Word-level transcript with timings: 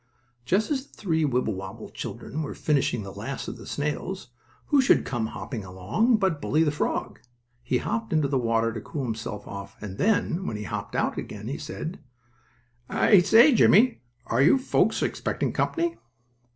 Just 0.45 0.71
as 0.71 0.87
the 0.87 0.93
three 0.95 1.23
Wibblewobble 1.25 1.89
children 1.91 2.41
were 2.41 2.55
finishing 2.55 3.03
the 3.03 3.13
last 3.13 3.47
of 3.47 3.57
the 3.57 3.67
snails, 3.67 4.29
who 4.69 4.81
should 4.81 5.05
come 5.05 5.27
hopping 5.27 5.63
along 5.63 6.17
but 6.17 6.41
Bully, 6.41 6.63
the 6.63 6.71
frog. 6.71 7.19
He 7.61 7.77
hopped 7.77 8.11
into 8.11 8.27
the 8.27 8.39
water 8.39 8.73
to 8.73 8.81
cool 8.81 9.03
himself 9.05 9.47
off 9.47 9.77
and 9.79 9.99
then, 9.99 10.47
when 10.47 10.57
he 10.57 10.63
had 10.63 10.69
hopped 10.71 10.95
out 10.95 11.19
again, 11.19 11.47
he 11.47 11.57
asked: 11.59 11.97
"I 12.89 13.19
say, 13.19 13.53
Jimmie, 13.53 14.01
are 14.25 14.41
your 14.41 14.57
folks 14.57 15.03
expecting 15.03 15.53
company?" 15.53 15.99